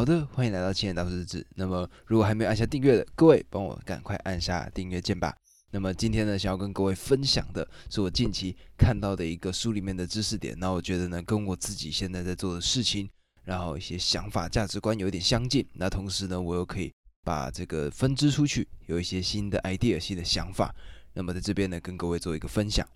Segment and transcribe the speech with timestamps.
[0.00, 1.46] 好的，欢迎来到青年导师日志。
[1.56, 5.36] 那么，如果还没有按下订阅的各位，帮我赶快按下订阅键吧。
[5.72, 10.58] 那么今天呢，想要跟各位分享的是我近期看到的一个书里面的知识点。
[10.58, 13.10] 那我觉得呢，跟我自己现在在做的事情，
[13.44, 15.68] 然后一些想法、价值观有一点相近。
[15.74, 16.90] 那同时呢，我又可以
[17.22, 20.74] 把这个分支出去，有一些新的 idea、新的想法。
[21.12, 22.88] 那么在这边呢，跟各位做一个分享。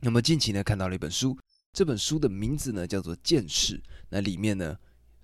[0.00, 1.36] 那么近期呢，看到了一本书，
[1.74, 3.76] 这本书的名字呢叫做《见识》。
[4.08, 4.74] 那里面呢，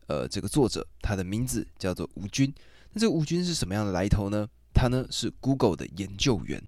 [0.09, 2.53] 呃，这个作者他的名字叫做吴军。
[2.93, 4.49] 那这个吴军是什么样的来头呢？
[4.75, 6.63] 他呢是 Google 的研究员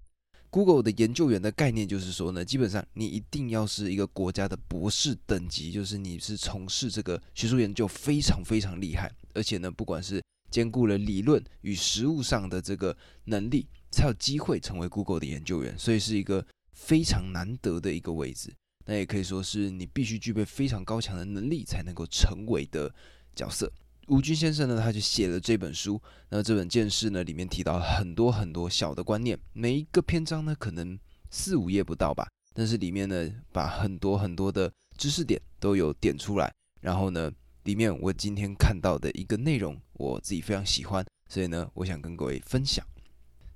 [0.50, 18.52] ，Google 的研究员的概念就是说呢，基本上你一定要是一个国家的博士等级，就是你是从事这个学术研究非常非常厉害，而且呢，不管是兼顾了理论与实务上的这个能力，才有机会成为 Google 的研究员，所以是一个非常难得的一个位置。
[18.86, 22.92] 那也可以说是你必须具备非常高强的能力才能够成为的
[23.34, 23.70] 角色。
[24.08, 26.00] 吴军先生呢，他就写了这本书。
[26.30, 30.98] 那这本见识呢，里面提到很多很多小的观念，每一个篇章呢，可能
[31.30, 32.26] 四五页不到吧。
[32.52, 36.52] 但是里面呢，把很多很多的知识点都有点出来。
[36.80, 37.30] 然后呢，
[37.62, 42.84] 里面我今天看到的一个内容，我自己非常喜欢，所以呢，我想跟各位分享。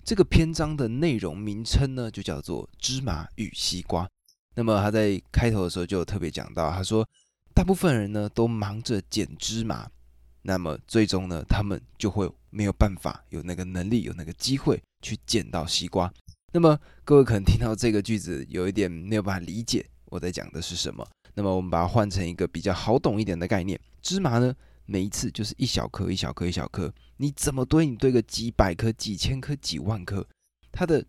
[0.04, 4.08] 这个篇章的内容名称呢，就叫做芝麻与西瓜。
[4.54, 7.08] 那么他在开头的时候就特别讲到，他说，
[7.54, 9.88] 大部分人呢都忙着捡芝麻。
[10.42, 16.12] 那么最终呢，他们就会没有办法有那个能力、有那个机会去捡到西瓜。
[16.52, 21.06] 那么各位可能听到这个句子有一点没有办法理解我在讲的是什么。
[21.34, 27.86] 那么我们把它换成一个比较好懂一点的概念：芝麻呢，每一次就是一小颗、一小颗、一小颗，你怎么堆？
[27.86, 30.26] 你堆个几百颗、几千颗、几万颗，
[30.70, 31.04] 它的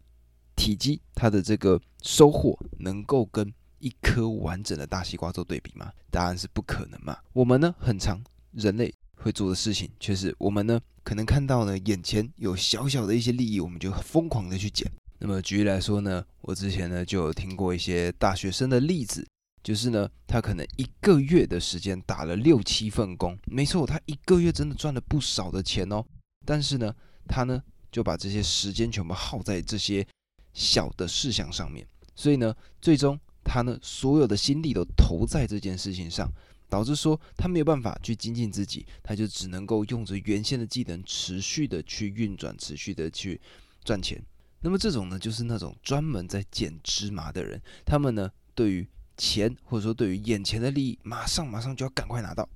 [0.56, 5.92] 体积、它的这个收获能够跟一颗完整的大西瓜做对比吗？
[6.12, 7.18] 答案是不可能嘛。
[7.34, 8.94] 我们呢，很长人类。
[9.18, 14.92] 会做的事情，却是我们呢可能看到呢眼前有小小的一些利益，我们就疯狂的去捡。
[15.18, 19.26] 那么举例来说呢，我之前呢就有听过一些大学生的例子，
[19.64, 26.04] 就是呢他可能一个月的时间打了六七份工，没错，他一个月真的赚了不少的钱哦。
[26.46, 26.94] 但是呢
[27.26, 30.06] 他呢就把这些时间全部耗在这些
[30.54, 36.30] 小的事项上面，所以呢最终他呢所有的心力都投在这件事情上。
[36.68, 43.40] 导致说他没有办法去精进自己，他就只能够用着原先的技能持续的去运转，持续的去
[43.84, 44.20] 赚钱。
[44.62, 48.86] 那么这种呢，就是那种专门在捡芝麻的人，他们呢对于
[49.16, 52.50] 钱或者说对于眼前的利益，马上马上就要赶快拿到。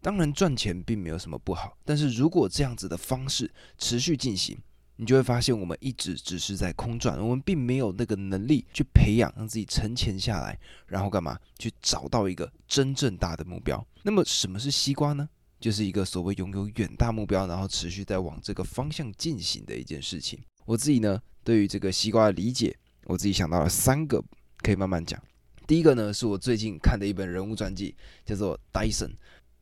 [0.00, 4.56] 当然赚钱并没有什么不好，但是如果这样子的方式持续进行，
[4.96, 11.38] 你就会发现，我们一直只是在空转，我们并没有那个能力去培养，让自己沉潜下来，然后干嘛？
[11.58, 13.86] 去找到一个真正大的目标。
[14.02, 15.28] 那么，什么是西瓜呢？
[15.60, 20.38] 就是一个所谓拥有远大目标，然后持续在往这个方向进行的一件事情。
[20.64, 24.22] 我自己呢，对于这个西瓜的理解，我自己想到了三个，
[24.58, 25.22] 可以慢慢讲。
[25.66, 29.12] 第一个呢，是我最近看的一本人物传记，叫做 Dyson。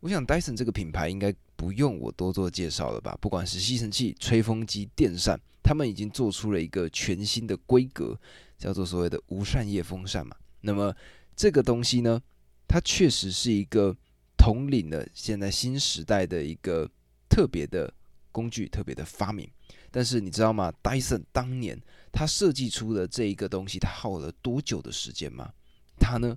[0.04, 1.34] 我想 Dyson 这个品牌应该。
[1.56, 3.16] 不用我多做介绍了吧？
[3.22, 8.18] 不管是吸尘器、吹风机、电扇，他们已经做出了一个全新的规格，
[8.58, 10.36] 叫做所谓的无扇叶风扇嘛。
[10.60, 10.94] 那么
[11.34, 12.20] 这个东西呢，
[12.66, 13.96] 它确实是一个
[14.36, 16.90] 统领了现在新时代的一个
[17.30, 17.90] 特别的
[18.32, 19.48] 工具、特别的发明。
[19.92, 21.80] 但是你知道吗？Dyson 当年
[22.12, 25.50] 他设计出的这一个东西，它耗了多久的时间吗？
[25.98, 26.36] 它呢，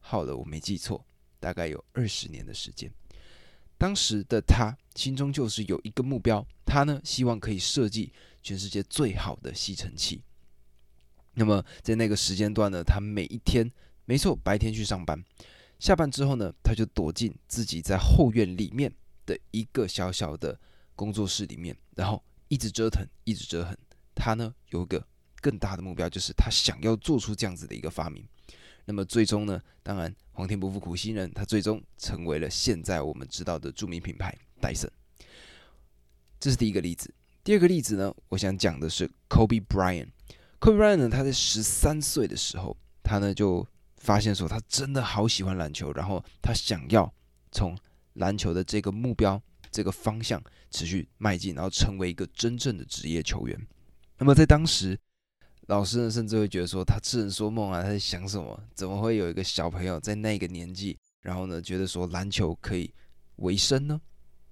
[0.00, 1.06] 耗了我没记错，
[1.38, 2.92] 大概有二十年的时间。
[3.78, 10.22] 当时的他心中就是有一个目标，他呢希望可以设计全世界最好的吸尘器。
[11.34, 13.70] 那么在那个时间段呢，他每一天，
[14.06, 15.22] 没错，白天去上班，
[15.78, 18.90] 下班之后呢，他就躲进自己在后院里面
[19.26, 20.58] 的一个小小的
[20.94, 23.76] 工作室里面，然后一直折腾，一直折腾。
[24.14, 25.06] 他呢有一个
[25.42, 28.26] 更大的目标，就是他想要做出这样子的一个发明。
[28.86, 29.60] 那么最终呢？
[29.82, 34.90] 当然，皇天不负苦心人，他最终成为了现在我们知道的著名品牌戴森。
[36.40, 37.12] 这是第一个例子。
[37.42, 40.08] 第二个例子呢，我想讲的是 Kobe Bryant。
[40.60, 43.66] Kobe Bryant 呢，他在十三岁的时候，他呢就
[43.96, 47.12] 发现说，他真的好喜欢篮球，然后他想要
[47.52, 47.76] 从
[48.14, 49.40] 篮球的这个目标、
[49.70, 53.66] 这个方向持续迈进，然后成为一个真正的职业球员。
[54.18, 54.98] 那么在当时，
[55.66, 58.60] 老师呢，甚至会觉得说他痴人说梦啊，他在想什么？
[58.74, 62.92] 怎么会有一个小朋友在那个年纪，然后呢，觉得说篮球可以
[63.36, 64.00] 为生呢？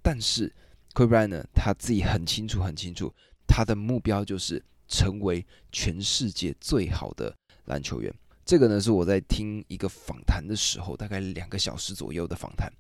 [0.03, 0.53] 但是
[0.93, 3.15] Kobe Bryant 呢，他自己很清楚，很清楚，
[3.47, 7.35] 他的目标就是成为全世界最好的
[7.67, 8.13] 篮球员。
[8.45, 12.71] 这个呢，是我在听一个访谈的时候，大概两个小时左右的访谈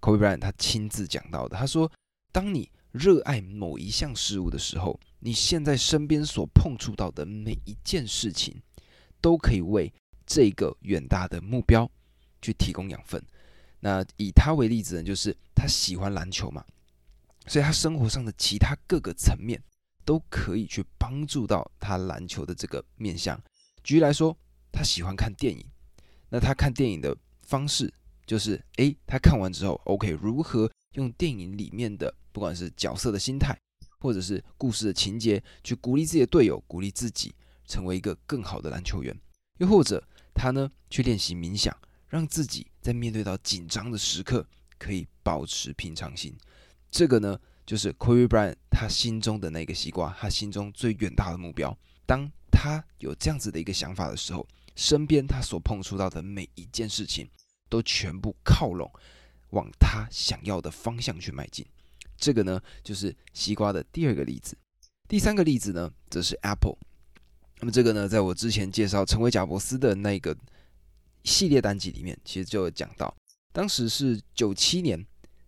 [0.00, 1.56] ，Kobe Bryant 他亲自讲到的。
[1.56, 1.90] 他说，
[2.32, 8.62] 当你热爱某一项事物的时候，你现在身边所碰触到的每一件事情，
[9.20, 9.92] 都可以为
[10.24, 11.90] 这个远大的目标
[12.40, 13.20] 去提供养分。
[13.80, 16.64] 那以他为例子呢，就是他喜欢篮球嘛，
[17.48, 19.60] 所以他生活上的其他各个层面
[20.04, 23.36] 都可以去帮助到他篮球的这个面向。
[23.82, 24.38] 举例来说，
[24.70, 25.66] 他喜欢看电影，
[26.28, 27.92] 那他看电影的方式
[28.24, 33.58] 就是，诶，他看完之后，OK，如何用电影里面的不管是角色的心态，
[33.98, 37.34] 或者是故事的情节，去鼓励自己的队友，鼓励自己
[37.66, 39.18] 成为一个更好的篮球员，
[39.58, 40.02] 又或者
[40.34, 41.76] 他呢去练习冥想。
[42.08, 44.46] 让自己在面对到紧张的时刻
[44.78, 46.32] 可以保持平常心，
[46.88, 51.76] 这个呢就是 Kobe Bryant 他心中的那个西瓜，他心中最远大的目标。
[52.06, 54.46] 当他有这样子的一个想法的时候，
[54.76, 57.28] 身边他所碰触到的每一件事情
[57.68, 58.88] 都全部靠拢，
[59.50, 61.66] 往他想要的方向去迈进。
[62.16, 64.56] 这个呢就是西瓜的第二个例子。
[65.08, 66.76] 第三个例子呢则是 Apple。
[67.60, 70.36] 那么这个呢，在我之前介绍成为贾伯斯的那个。
[71.28, 73.12] 系列单集里面其实就有讲到，
[73.52, 75.04] 当时是九七年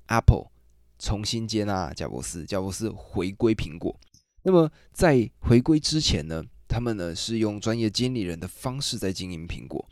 [0.09, 0.51] ，Apple
[0.99, 3.97] 重新接纳贾伯斯，贾伯斯回归苹果。
[4.43, 9.89] 那么在回归之前呢，他们呢是用专业经理人的方式在经营苹果。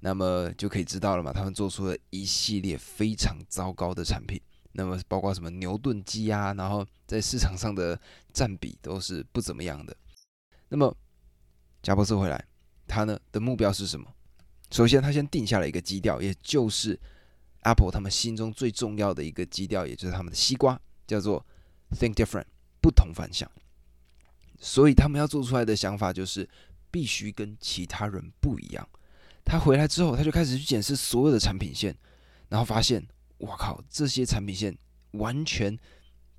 [0.00, 4.40] 那么就可以知道了嘛，他们做出了一系列非常糟糕的产品。
[4.76, 7.98] 那么包括什么牛顿机啊，然后在市场上的
[8.32, 9.96] 占比都是不怎么样的。
[10.68, 10.94] 那么
[11.82, 12.44] 贾伯斯回来，
[12.86, 14.06] 他呢的目标是什么？
[14.70, 16.98] 首先，他先定下了一个基调，也就是
[17.62, 21.44] Apple 他们心中最重要的一个基调，也就是他们的西瓜，叫做
[21.92, 22.46] Think Different，
[22.82, 23.50] 不同凡响。
[24.58, 26.48] 所以他们要做出来的想法就是
[26.90, 28.86] 必须跟其他人不一样。
[29.44, 31.96] 他回来之后，他就开始去检视所有的产品线，
[32.48, 33.06] 然后发现，
[33.38, 34.76] 我靠，这些产品线
[35.12, 35.76] 完全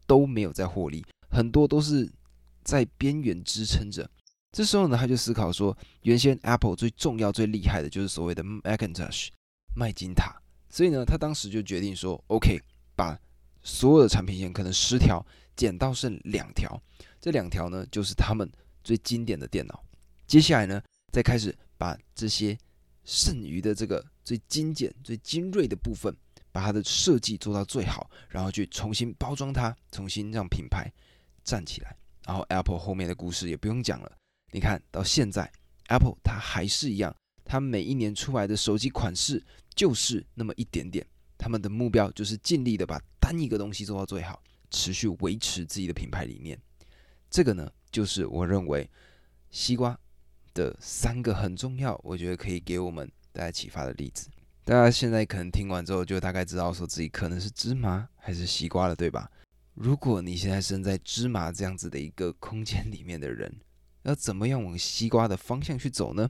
[0.05, 2.11] 都没有在获利，很多都是
[2.63, 4.09] 在边缘支撑着。
[4.51, 9.27] 这时候呢，他就思考说，原先 Apple 最重要、最厉害的就是所谓的 Macintosh
[9.75, 10.35] 麦金塔，
[10.69, 12.59] 所以呢，他当时就决定说，OK，
[12.95, 13.19] 把
[13.61, 15.23] 所有的产品线可能十条
[15.55, 16.81] 减到剩两条，
[17.19, 18.49] 这两条呢就是他们
[18.83, 19.83] 最经典的电脑。
[20.25, 22.57] 接下来呢，再开始把这些
[23.03, 26.15] 剩余的这个最精简、最精锐的部分，
[26.57, 30.91] 把它的设计做到最好，然后去重新包装它，重新让品牌
[31.43, 31.95] 站起来。
[32.25, 34.11] 然后 Apple 后面的故事也不用讲了。
[34.51, 35.51] 你看到现在
[35.89, 37.15] ，Apple 它还是一样，
[37.45, 39.45] 它每一年出来的手机款式
[39.75, 41.05] 就是那么一点点。
[41.37, 46.59] 他们的目标就是尽力的把单一个东西做到最好，持续维持自己的品牌理念。
[47.29, 48.89] 这个呢，就是我认为
[49.51, 49.95] 西瓜
[50.55, 54.27] 的三个很重要，我觉得可以给我们带来启发的例子。
[54.67, 59.31] 大家现在可能听完之后，就大概知道说自己可能是芝麻还是西瓜了，对吧？
[59.75, 63.49] 如果你现在身在芝麻这样子的一个空间里面的人，
[64.03, 66.29] 要怎么样往西瓜的方向去走呢？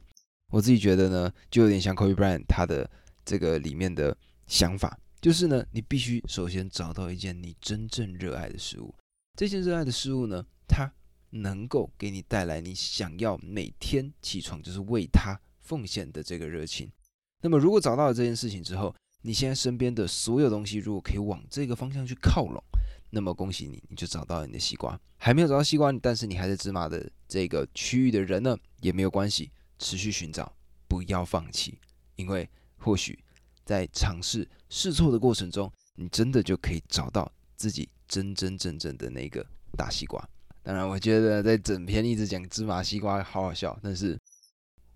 [0.51, 2.87] 我自己觉得呢，就有点像 Kobe Bryant 他的
[3.25, 8.93] 这个里面的想法，就是呢，你必须首先找到一件你真正热爱的事物。
[9.35, 10.93] 这件热爱的事物呢，它
[11.31, 16.91] 能够给你带来你想要每天起床就是为它奉献的这个热情。
[17.41, 22.63] 那么，如果找到了这件事情之后，你现在身边的所有东西，如果可以往这个方向去靠拢。
[23.09, 24.99] 那么恭喜你，你就找到了你的西瓜。
[25.17, 30.51] 还没有找到西瓜，但是你还在芝麻的这个区域的人呢，也没有关系，持续寻找，
[30.87, 31.79] 不要放弃，
[32.15, 33.17] 因为或许
[33.63, 39.45] 在尝试试错的过程中，你真的就可以找到自己真真正正的那个
[39.77, 40.21] 大西瓜。
[40.61, 44.19] 当然，我觉得在整篇一直讲芝麻西瓜好好笑，但是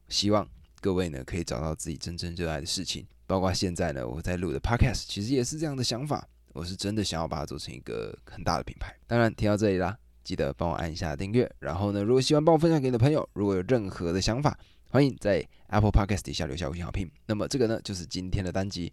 [0.10, 0.48] 希望
[0.82, 6.28] 各位呢可以找到自己真正热爱的事情，包括现在呢我在录的 Podcast，其实也是这样的想法。
[6.54, 8.94] 我是真的想要把它做成一个很大的品牌。
[9.08, 11.50] 当然，听到这里啦，记得帮我按一下订阅。
[11.60, 13.26] 然后呢，如果喜欢，帮我分享给你的朋友。
[13.32, 14.60] 如果有任何的想法，
[14.90, 17.10] 欢迎在 Apple Podcast 底下留下五星好评。
[17.26, 18.92] 那么这个呢，就是今天的单集。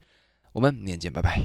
[0.53, 1.45] 我们明天见，拜拜。